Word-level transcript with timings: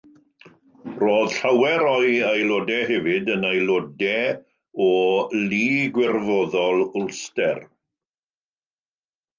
Roedd 1.01 1.33
llawer 1.33 1.85
o'i 1.89 2.15
aelodau 2.29 2.87
hefyd 2.93 3.29
yn 3.35 3.47
aelodau 3.51 4.89
o 4.89 4.91
Lu 5.53 5.63
Gwirfoddol 5.99 6.85
Ulster. 7.05 7.63